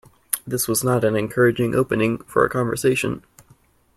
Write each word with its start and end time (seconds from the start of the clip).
This 0.47 0.67
was 0.67 0.83
not 0.83 1.03
an 1.03 1.15
encouraging 1.15 1.75
opening 1.75 2.17
for 2.23 2.43
a 2.43 2.49
conversation. 2.49 3.23